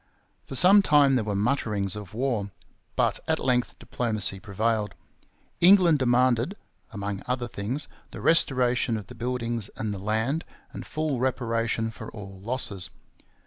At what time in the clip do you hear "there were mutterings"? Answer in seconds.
1.13-1.95